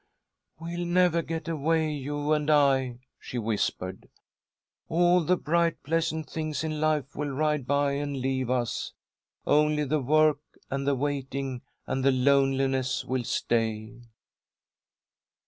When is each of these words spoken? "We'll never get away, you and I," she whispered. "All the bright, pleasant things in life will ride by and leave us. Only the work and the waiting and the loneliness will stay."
"We'll 0.59 0.85
never 0.87 1.21
get 1.21 1.47
away, 1.47 1.91
you 1.93 2.33
and 2.33 2.49
I," 2.49 2.97
she 3.19 3.37
whispered. 3.37 4.09
"All 4.89 5.21
the 5.23 5.37
bright, 5.37 5.83
pleasant 5.83 6.27
things 6.27 6.63
in 6.63 6.81
life 6.81 7.15
will 7.15 7.29
ride 7.29 7.67
by 7.67 7.91
and 7.91 8.17
leave 8.17 8.49
us. 8.49 8.93
Only 9.45 9.83
the 9.85 10.01
work 10.01 10.39
and 10.71 10.87
the 10.87 10.95
waiting 10.95 11.61
and 11.85 12.03
the 12.03 12.11
loneliness 12.11 13.05
will 13.05 13.25
stay." 13.25 14.01